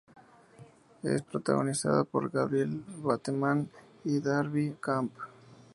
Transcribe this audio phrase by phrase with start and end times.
[1.03, 3.69] Es protagonizada por Gabriel Bateman
[4.03, 5.11] y Darby Camp.